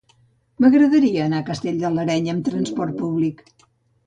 M'agradaria 0.63 1.21
anar 1.29 1.41
a 1.43 1.47
Castell 1.51 1.77
de 1.83 1.93
l'Areny 1.99 2.33
amb 2.35 2.43
trasport 2.49 2.97
públic. 3.05 3.47